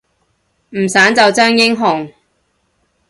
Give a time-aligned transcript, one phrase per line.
[0.71, 2.11] 唔散就真英雄